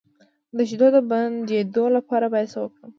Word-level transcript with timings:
د 0.55 0.57
شیدو 0.69 0.87
د 0.95 0.97
بندیدو 1.09 1.83
لپاره 1.95 2.25
باید 2.33 2.49
څه 2.53 2.59
وکړم؟ 2.61 2.89